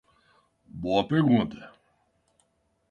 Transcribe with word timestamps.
Boa 0.65 1.07
pergunta 1.07 1.71